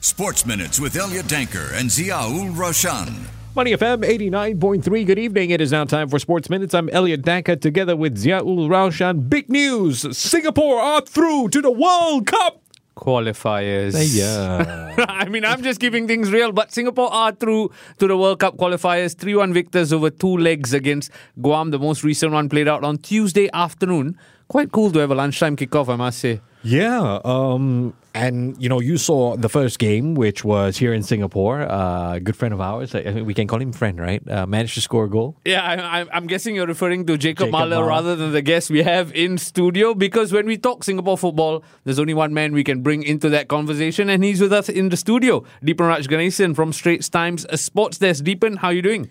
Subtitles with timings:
[0.00, 3.14] Sports Minutes with Elliot Danker and Ziaul Raushan.
[3.54, 5.06] Money FM 89.3.
[5.06, 5.50] Good evening.
[5.50, 6.74] It is now time for Sports Minutes.
[6.74, 9.28] I'm Elliot Danker together with Ziaul Raushan.
[9.28, 12.60] Big news Singapore are through to the World Cup.
[12.96, 13.94] qualifiers.
[14.14, 14.94] Yeah.
[15.08, 18.56] I mean, I'm just keeping things real, but Singapore are through to the World Cup
[18.58, 19.16] qualifiers.
[19.16, 21.10] 3 1 victors over two legs against
[21.40, 21.70] Guam.
[21.70, 24.18] The most recent one played out on Tuesday afternoon.
[24.48, 26.40] Quite cool to have a lunchtime kickoff, I must say.
[26.66, 27.20] Yeah.
[27.24, 31.60] Um, and, you know, you saw the first game, which was here in Singapore.
[31.62, 34.26] Uh, a good friend of ours, I think we can call him friend, right?
[34.28, 35.36] Uh, managed to score a goal.
[35.44, 37.86] Yeah, I, I'm guessing you're referring to Jacob, Jacob Mahler Mahler.
[37.86, 42.00] rather than the guest we have in studio because when we talk Singapore football, there's
[42.00, 44.96] only one man we can bring into that conversation, and he's with us in the
[44.96, 45.44] studio.
[45.62, 48.24] Deepanraj Ganesan from Straits Times Sports Desk.
[48.24, 49.08] Deepan, how are you doing?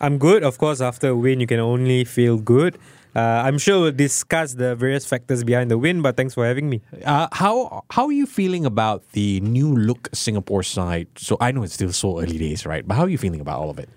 [0.00, 0.42] I'm good.
[0.42, 2.78] Of course, after a win, you can only feel good.
[3.14, 6.68] Uh, I'm sure we'll discuss the various factors behind the win, but thanks for having
[6.68, 6.82] me.
[7.02, 11.08] Uh, how how are you feeling about the new look Singapore side?
[11.16, 12.86] So I know it's still so early days, right?
[12.86, 13.88] But how are you feeling about all of it?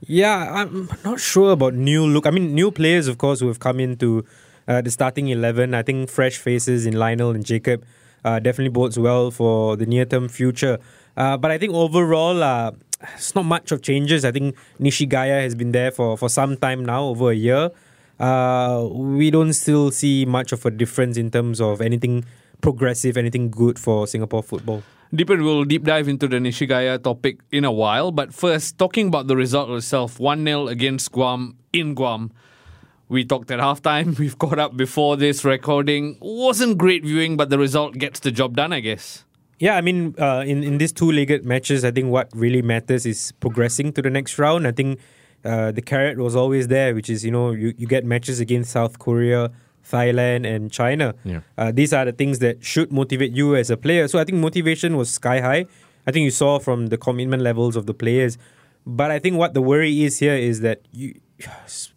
[0.00, 2.26] Yeah, I'm not sure about new look.
[2.26, 4.24] I mean, new players, of course, who have come into
[4.66, 5.74] uh, the starting 11.
[5.74, 7.84] I think fresh faces in Lionel and Jacob
[8.24, 10.78] uh, definitely bodes well for the near term future.
[11.16, 12.72] Uh, but I think overall, uh,
[13.14, 14.24] it's not much of changes.
[14.24, 17.70] I think Nishigaya has been there for, for some time now, over a year.
[18.18, 22.24] Uh, we don't still see much of a difference in terms of anything
[22.60, 24.82] progressive, anything good for Singapore football.
[25.12, 29.26] Deepan will deep dive into the Nishigaya topic in a while, but first, talking about
[29.26, 32.32] the result itself 1 0 against Guam in Guam.
[33.08, 36.16] We talked at halftime, we've caught up before this recording.
[36.22, 39.24] Wasn't great viewing, but the result gets the job done, I guess.
[39.62, 43.30] Yeah, I mean, uh, in in these two-legged matches, I think what really matters is
[43.38, 44.66] progressing to the next round.
[44.66, 44.98] I think
[45.44, 48.72] uh, the carrot was always there, which is you know you, you get matches against
[48.72, 49.52] South Korea,
[49.88, 51.14] Thailand, and China.
[51.22, 51.42] Yeah.
[51.56, 54.08] Uh, these are the things that should motivate you as a player.
[54.08, 55.66] So I think motivation was sky high.
[56.08, 58.38] I think you saw from the commitment levels of the players.
[58.84, 61.14] But I think what the worry is here is that you,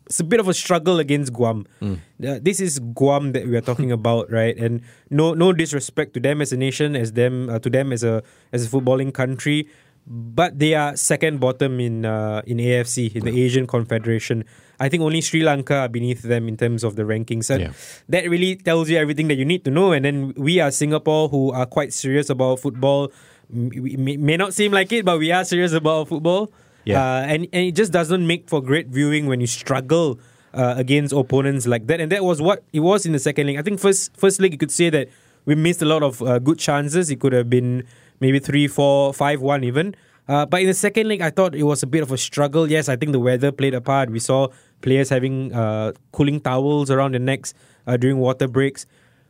[0.06, 1.66] it's a bit of a struggle against Guam.
[1.82, 1.96] Uh,
[2.42, 4.56] this is Guam that we are talking about, right?
[4.58, 8.04] And no, no disrespect to them as a nation, as them uh, to them as
[8.04, 9.68] a as a footballing country,
[10.08, 14.44] but they are second bottom in uh, in AFC in the Asian Confederation.
[14.80, 17.72] I think only Sri Lanka are beneath them in terms of the rankings, and Yeah.
[18.10, 19.94] that really tells you everything that you need to know.
[19.94, 23.12] And then we are Singapore, who are quite serious about football.
[23.50, 26.52] We may not seem like it, but we are serious about football.
[26.86, 27.02] Yeah.
[27.04, 30.20] Uh, and, and it just doesn't make for great viewing when you struggle
[30.54, 32.00] uh, against opponents like that.
[32.00, 33.58] And that was what it was in the second leg.
[33.58, 35.10] I think first first leg you could say that
[35.46, 37.10] we missed a lot of uh, good chances.
[37.10, 37.84] It could have been
[38.20, 39.96] maybe three, four, five, one even.
[40.28, 42.70] Uh, but in the second leg, I thought it was a bit of a struggle.
[42.70, 44.10] Yes, I think the weather played a part.
[44.10, 44.48] We saw
[44.82, 47.54] players having uh, cooling towels around their necks
[47.86, 48.88] uh, during water breaks.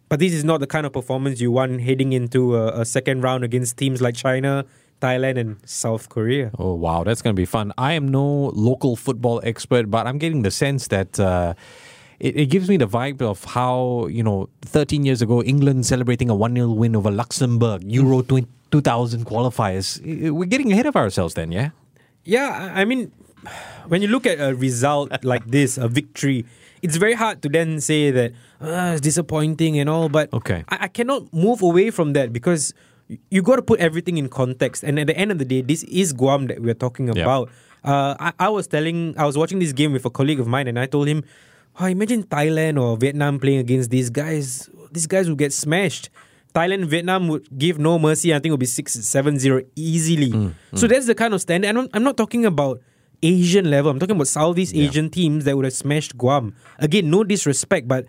[0.07, 3.21] But this is not the kind of performance you want heading into a, a second
[3.21, 4.65] round against teams like China,
[5.01, 6.51] Thailand, and South Korea.
[6.57, 7.71] Oh wow, that's going to be fun.
[7.77, 11.53] I am no local football expert, but I'm getting the sense that uh,
[12.19, 16.29] it, it gives me the vibe of how you know 13 years ago England celebrating
[16.29, 19.99] a 1 0 win over Luxembourg Euro 20, 2000 qualifiers.
[20.31, 21.69] We're getting ahead of ourselves then, yeah.
[22.23, 23.11] Yeah, I mean,
[23.87, 26.45] when you look at a result like this, a victory,
[26.81, 30.09] it's very hard to then say that ah, it's disappointing and all.
[30.09, 30.63] But Okay.
[30.69, 32.73] I, I cannot move away from that because
[33.29, 34.83] you got to put everything in context.
[34.83, 37.23] And at the end of the day, this is Guam that we're talking Yeah.
[37.23, 37.49] about.
[37.83, 40.67] Uh, I, I was telling, I was watching this game with a colleague of mine,
[40.67, 41.23] and I told him,
[41.79, 44.69] oh, imagine Thailand or Vietnam playing against these guys.
[44.91, 46.09] These guys would get smashed.
[46.55, 48.33] Thailand Vietnam would give no mercy.
[48.33, 50.51] I think it would be 6 7 0 easily.
[50.73, 51.67] So that's the kind of standard.
[51.67, 52.81] I'm not, I'm not talking about
[53.21, 53.91] Asian level.
[53.91, 56.55] I'm talking about Southeast Asian teams that would have smashed Guam.
[56.79, 58.05] Again, no disrespect, but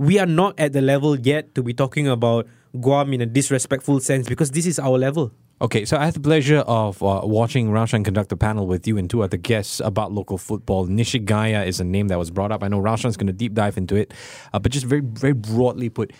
[0.00, 2.48] we are not at the level yet to be talking about
[2.80, 5.30] Guam in a disrespectful sense because this is our level.
[5.60, 8.96] Okay, so I had the pleasure of uh, watching Raushan conduct a panel with you
[8.96, 10.86] and two other guests about local football.
[10.86, 12.62] Nishigaya is a name that was brought up.
[12.64, 14.14] I know Raushan's going to deep dive into it,
[14.54, 16.14] uh, but just very, very broadly put,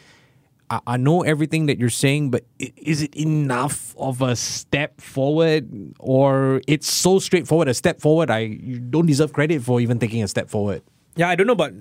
[0.68, 5.94] I, I know everything that you're saying, but is it enough of a step forward,
[5.98, 8.30] or it's so straightforward a step forward?
[8.30, 10.82] I you don't deserve credit for even taking a step forward.
[11.16, 11.72] Yeah, I don't know, but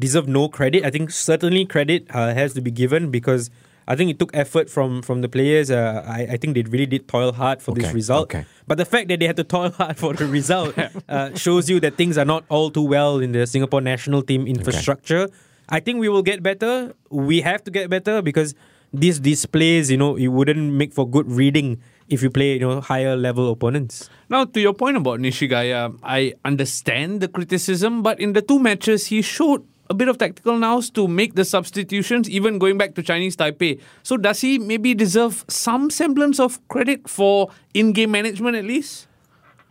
[0.00, 0.84] deserve no credit.
[0.84, 3.50] I think certainly credit uh, has to be given because
[3.86, 5.70] I think it took effort from from the players.
[5.70, 8.24] Uh, I, I think they really did toil hard for this result.
[8.24, 8.44] okay.
[8.66, 10.74] But the fact that they had to toil hard for the result
[11.08, 14.46] uh, shows you that things are not all too well in the Singapore national team
[14.46, 15.28] infrastructure.
[15.68, 16.94] I think we will get better.
[17.10, 18.54] We have to get better because
[18.94, 22.80] these displays, you know, it wouldn't make for good reading if you play, you know,
[22.80, 24.08] higher level opponents.
[24.28, 29.06] Now, to your point about Nishigaya, I understand the criticism, but in the two matches,
[29.06, 33.02] he showed a bit of tactical nous to make the substitutions, even going back to
[33.02, 33.80] Chinese Taipei.
[34.02, 39.08] So does he maybe deserve some semblance of credit for in-game management at least?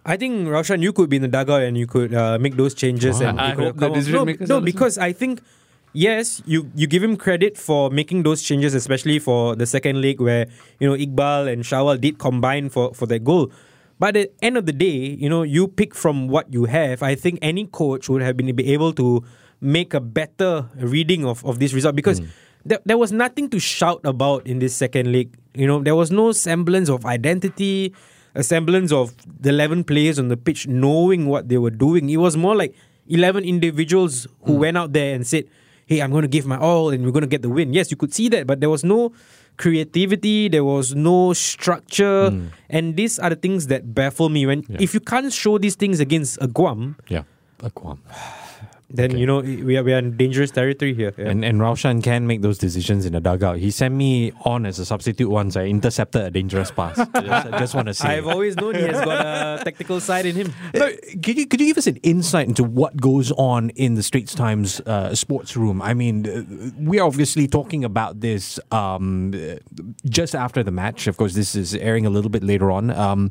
[0.05, 2.73] I think Raushan, you could be in the dugout and you could uh, make those
[2.73, 3.21] changes.
[3.21, 3.29] Wow.
[3.29, 5.41] And I could hope the decision no, no, because I think
[5.93, 10.19] yes, you you give him credit for making those changes, especially for the second leg
[10.19, 10.47] where
[10.79, 13.51] you know Iqbal and Shawal did combine for for that goal.
[13.99, 17.03] But at the end of the day, you know, you pick from what you have.
[17.03, 19.23] I think any coach would have been be able to
[19.61, 22.25] make a better reading of, of this result because hmm.
[22.65, 25.33] there, there was nothing to shout about in this second leg.
[25.53, 27.93] You know, there was no semblance of identity,
[28.35, 32.09] a semblance of the 11 players on the pitch knowing what they were doing.
[32.09, 32.75] It was more like
[33.07, 34.59] 11 individuals who hmm.
[34.59, 35.45] went out there and said,
[35.85, 37.73] Hey, I'm going to give my all and we're going to get the win.
[37.73, 39.11] Yes, you could see that, but there was no
[39.57, 42.29] creativity, there was no structure.
[42.31, 42.47] Hmm.
[42.69, 44.45] And these are the things that baffle me.
[44.45, 47.23] When If you can't show these things against a Guam, Yeah.
[47.61, 47.99] A Guam.
[48.93, 49.19] Then Okay.
[49.19, 51.13] you know we are, we are in dangerous territory here.
[51.17, 51.29] Yeah.
[51.29, 53.57] And and Raushan can make those decisions in the dugout.
[53.57, 55.57] He sent me on as a substitute once.
[55.57, 56.95] I intercepted a dangerous pass.
[57.15, 58.17] just, I just want to say.
[58.17, 60.53] I've always known he has got a tactical side in him.
[60.73, 60.89] Uh,
[61.23, 64.33] Could you, could you give us an insight into what goes on in the Straits
[64.35, 65.81] Times uh, sports room?
[65.81, 66.43] I mean, uh,
[66.77, 69.33] we're obviously talking about this um,
[70.05, 71.07] just after the match.
[71.07, 72.89] Of course, this is airing a little bit later on.
[72.91, 73.29] Um,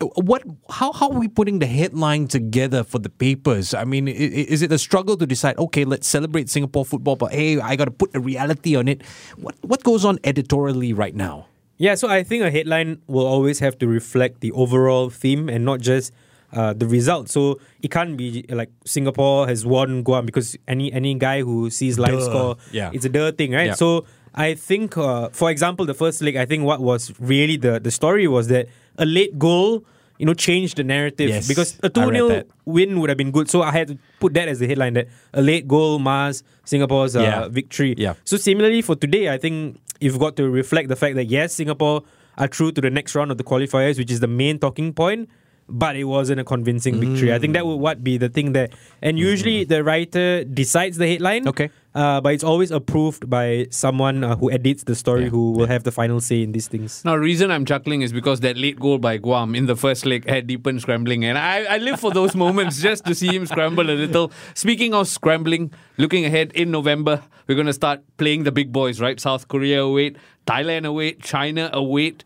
[0.00, 0.42] what?
[0.70, 3.74] How, how are we putting the headline together for the papers?
[3.74, 5.58] I mean, is it a struggle to decide?
[5.58, 9.02] Okay, let's celebrate Singapore football, but hey, I got to put a reality on it.
[9.36, 11.46] What what goes on editorially right now?
[11.78, 15.64] Yeah, so I think a headline will always have to reflect the overall theme and
[15.64, 16.12] not just
[16.52, 17.28] uh, the result.
[17.28, 21.98] So it can't be like Singapore has won Guam because any any guy who sees
[21.98, 22.24] live Duh.
[22.24, 22.90] score, Yeah.
[22.92, 23.66] it's a duh thing, right?
[23.68, 23.74] Yeah.
[23.74, 24.06] So
[24.38, 27.90] I think, uh, for example, the first leg, I think what was really the the
[27.90, 29.84] story was that a late goal,
[30.18, 33.50] you know, changed the narrative Yes, because a two 0 win would have been good.
[33.50, 37.16] So I had to put that as the headline that a late goal mars Singapore's
[37.16, 37.48] uh, Yeah.
[37.48, 37.94] victory.
[37.98, 38.14] Yeah.
[38.24, 42.02] So similarly for today, I think you've got to reflect the fact that yes, Singapore
[42.36, 45.28] are through to the next round of the qualifiers, which is the main talking point.
[45.68, 47.32] But it wasn't a convincing victory.
[47.32, 48.68] I think that would what be the thing there.
[49.02, 51.46] And usually the writer decides the headline.
[51.46, 51.70] Okay.
[51.94, 55.66] Uh, but it's always approved by someone uh, who edits the story Yeah, who will
[55.66, 57.04] have the final say in these things.
[57.04, 60.06] Now, the reason I'm chuckling is because that late goal by Guam in the first
[60.06, 63.46] leg had Deepan scrambling, and I, I live for those moments just to see him
[63.46, 64.30] scramble a little.
[64.54, 69.00] Speaking of scrambling, looking ahead in November, we're going to start playing the big boys,
[69.00, 69.18] right?
[69.18, 72.22] South Korea await, Thailand await, China await.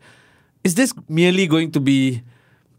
[0.63, 2.21] Is this merely going to be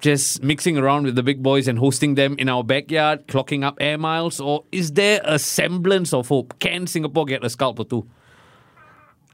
[0.00, 3.76] just mixing around with the big boys and hosting them in our backyard, clocking up
[3.80, 6.58] air miles, or is there a semblance of hope?
[6.58, 8.06] Can Singapore get a scalp or two?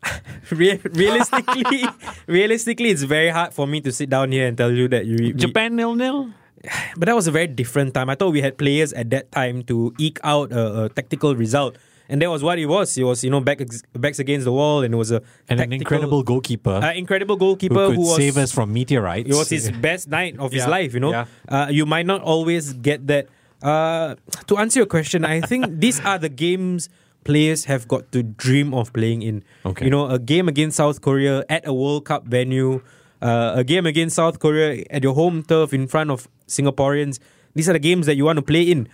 [0.51, 1.85] Re- realistically,
[2.27, 5.33] realistically, it's very hard for me to sit down here and tell you that you.
[5.35, 6.31] Japan nil nil.
[6.97, 8.11] But that was a very different time.
[8.11, 11.77] I thought we had players at that time to eke out a, a tactical result.
[12.11, 12.93] And that was what he was.
[12.93, 13.61] He was, you know, back
[13.95, 17.47] backs against the wall, and it was a And an incredible goalkeeper uh, incredible who
[17.47, 19.31] goalkeeper could who, was save us from meteorites.
[19.31, 20.93] It was his best night of his life.
[20.93, 21.27] You know, yeah.
[21.49, 23.29] uh, you might not always get that.
[23.63, 24.17] Uh,
[24.47, 26.89] to answer your question, I think these are the games
[27.25, 29.45] players have got to dream of playing in.
[29.65, 29.85] Okay.
[29.85, 32.83] You know, a game against South Korea at a World Cup venue,
[33.23, 37.19] uh, a game against South Korea at your home turf in front of Singaporeans.
[37.55, 38.89] These are the games that you want to play in.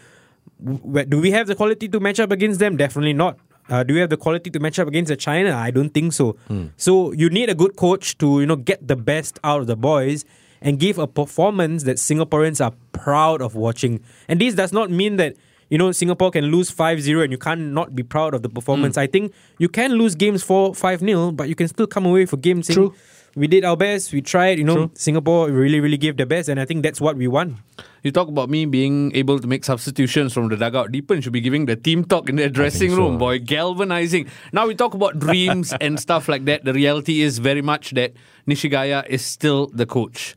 [1.09, 2.77] Do we have the quality to match up against them?
[2.77, 3.39] Definitely not.
[3.69, 5.55] Uh, do we have the quality to match up against the China?
[5.57, 6.37] I don't think so.
[6.77, 9.77] So you need a good coach to you know get the best out of the
[9.77, 10.25] boys
[10.61, 14.01] and give a performance that Singaporeans are proud of watching.
[14.29, 15.37] And this does not mean that
[15.69, 18.97] you know Singapore can lose 5-0 and you can't not be proud of the performance.
[18.97, 22.37] I think you can lose games 4 5-0 but you can still come away for
[22.37, 22.95] games saying True.
[23.35, 24.91] we did our best, we tried, you know, True.
[24.95, 27.59] Singapore really really gave their best and I think that's what we want.
[28.07, 30.93] You talk about me being able to make substitutions from the dugout.
[30.93, 32.99] Deepan should be giving the team talk in the dressing so.
[32.99, 33.41] room, boy.
[33.41, 34.29] Galvanizing.
[34.53, 36.65] Now we talk about dreams and stuff like that.
[36.65, 38.13] The reality is very much that
[38.47, 40.37] Nishigaya is still the coach.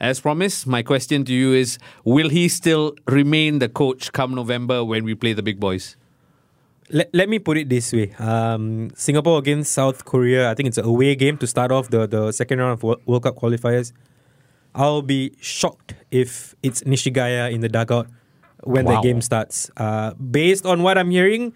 [0.00, 4.82] As promised, my question to you is Will he still remain the coach come November
[4.82, 5.98] when we play the big boys?
[6.88, 8.14] Let, let me put it this way.
[8.18, 12.06] Um, Singapore against South Korea, I think it's an away game to start off the,
[12.06, 13.92] the second round of World Cup qualifiers.
[14.74, 18.06] I'll be shocked if it's Nishigaya in the dugout
[18.64, 18.96] when Wow.
[18.96, 19.70] the game starts.
[19.76, 21.52] Uh, based on what I'm hearing,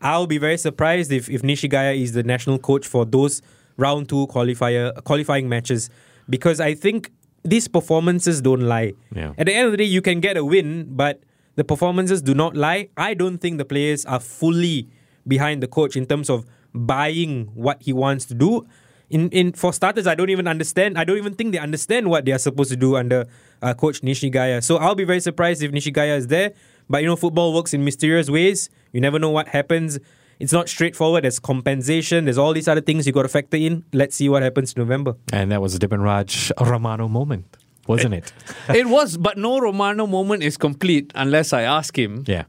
[0.00, 3.40] I'll be very surprised if, if Nishigaya is the national coach for those
[3.76, 5.88] round two qualifier qualifying matches
[6.28, 7.10] because I think
[7.44, 8.92] these performances don't lie.
[9.14, 9.32] Yeah.
[9.38, 11.20] At the end of the day, you can get a win, but
[11.56, 12.88] the performances do not lie.
[12.96, 14.88] I don't think the players are fully
[15.26, 16.44] behind the coach in terms of
[16.74, 18.66] buying what he wants to do.
[19.12, 20.96] In, in for starters, I don't even understand.
[20.98, 23.26] I don't even think they understand what they are supposed to do under
[23.60, 24.62] uh, Coach Nishigaya.
[24.64, 26.52] So I'll be very surprised if Nishigaya is there.
[26.88, 28.70] But you know, football works in mysterious ways.
[28.92, 29.98] You never know what happens.
[30.40, 31.24] It's not straightforward.
[31.24, 32.24] There's compensation.
[32.24, 33.84] There's all these other things you got to factor in.
[33.92, 35.14] Let's see what happens in November.
[35.32, 38.32] And that was a Deepanraj Romano moment, wasn't it?
[38.74, 42.24] it was, but no Romano moment is complete unless I ask him.
[42.26, 42.44] yeah.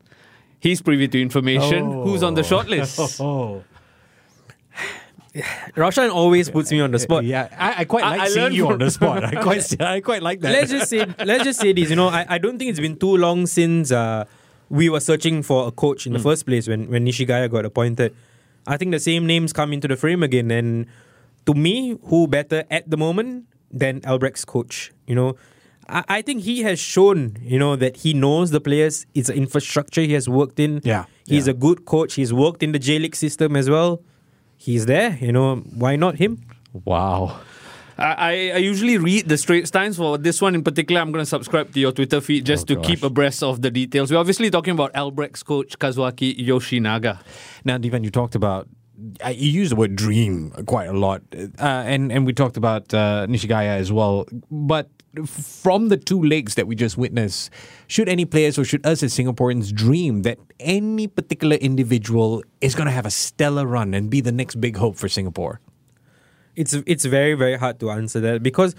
[0.60, 1.92] He's privy to information.
[1.92, 3.20] Who's on the shortlist?
[3.22, 3.64] Oh.
[5.76, 7.24] Raushan always puts me on the spot.
[7.26, 9.24] Yeah, I, I quite like I seeing you on the spot.
[9.36, 10.52] I quite, I quite like that.
[10.52, 11.90] let's just say let's just say this.
[11.90, 14.26] You know, I, I don't think it's been too long since uh,
[14.70, 18.16] we were searching for a coach in the first place when when Nishigaya got appointed.
[18.68, 20.86] I think the same names come into the frame again, and
[21.48, 24.92] to me, who better at the moment than Albirex coach?
[25.08, 25.36] You know.
[25.90, 29.06] I I think he has shown, you know, that he knows the players.
[29.16, 30.80] It's an infrastructure he has worked in.
[30.84, 31.52] Yeah, He's yeah.
[31.52, 32.14] a good coach.
[32.14, 34.02] He's worked in the J League system as well.
[34.66, 35.58] He's there, you know.
[35.84, 36.40] Why not him?
[36.86, 37.40] wow.
[37.98, 39.98] I, I- I usually read the Straits Times.
[39.98, 42.76] For this one in particular, I'm going to subscribe to your Twitter feed just Oh,
[42.76, 44.12] to keep abreast of the details.
[44.12, 47.20] We're obviously talking about Albirex coach, Kazuaki Yoshinaga.
[47.66, 48.68] Now, Deepan, you talked about
[49.24, 52.94] uh, you used the word dream quite a lot, uh, and and we talked about
[52.94, 54.26] uh, Nishigaya as well.
[54.50, 54.88] But
[55.26, 57.52] from the two legs that we just witnessed,
[57.88, 62.88] should any players or should us as Singaporeans dream that any particular individual is going
[62.88, 65.60] to have a stellar run and be the next big hope for Singapore?
[66.56, 68.76] it's it's very very hard to answer that because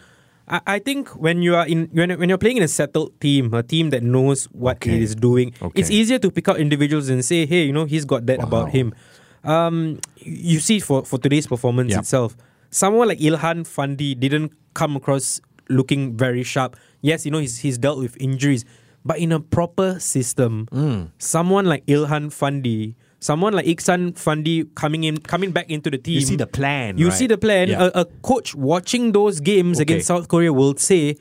[0.47, 3.53] I, I think when you are in when, when you're playing in a settled team,
[3.53, 4.95] a team that knows what Okay.
[4.95, 5.81] it is doing, Okay.
[5.81, 8.45] it's easier to pick out individuals and say, hey, you know, he's got that Wow.
[8.47, 8.95] about him.
[9.43, 12.01] Um, you see for for today's performance Yep.
[12.01, 12.37] itself,
[12.71, 16.77] someone like Ilhan Fandi didn't come across looking very sharp.
[17.01, 18.65] Yes, you know he's he's dealt with injuries,
[19.05, 21.11] but in a proper system, Mm.
[21.19, 22.95] someone like Ilhan Fandi.
[23.21, 26.17] Someone like Ikhsan Fandi coming in, coming back into the team.
[26.17, 26.99] You see the plan.
[26.99, 27.17] You right?
[27.17, 27.69] see the plan.
[27.69, 27.89] Yeah.
[27.95, 29.83] A, a coach watching those games Okay.
[29.85, 31.17] against South Korea will say,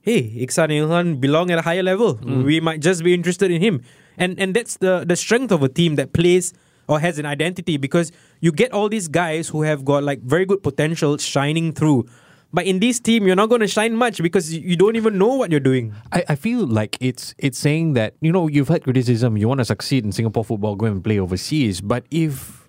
[0.00, 2.14] "Hey, Ikhsan Ilhan belong at a higher level.
[2.22, 2.44] Mm.
[2.44, 3.82] We might just be interested in him."
[4.16, 6.54] And and that's the the strength of a team that plays
[6.86, 10.46] or has an identity because you get all these guys who have got like very
[10.46, 12.06] good potential shining through.
[12.52, 15.34] But in this team, you're not going to shine much because you don't even know
[15.34, 15.94] what you're doing.
[16.12, 19.58] I, I feel like it's it's saying that you know you've had criticism you want
[19.58, 22.59] to succeed in Singapore football go and play overseas but if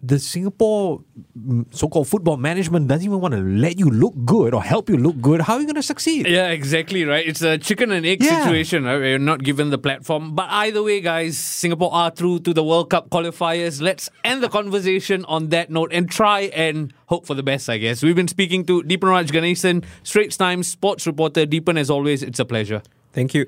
[0.00, 1.02] the Singapore
[1.36, 4.96] mm, so-called football management doesn't even want to let you look good or help you
[4.96, 7.26] look good how are you going to succeed Yeah, exactly right.
[7.26, 8.44] It's a chicken and egg Yeah.
[8.44, 8.96] situation, right?
[8.98, 10.36] Where you're not given the platform.
[10.36, 13.82] But either way, guys, Singapore are through to the World Cup qualifiers.
[13.82, 17.78] Let's end the conversation on that note and try and hope for the best, I
[17.78, 18.00] guess.
[18.00, 21.44] We've been speaking to Deepanraj Ganesan, Straits Times sports reporter.
[21.44, 22.82] Deepan, as always, it's a pleasure.
[23.12, 23.46] Thank you.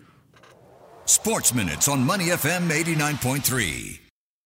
[1.04, 3.99] Sports Minutes on Money FM 89.3.